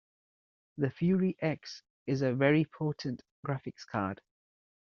[0.79, 4.19] The Fury X is a very potent graphics card.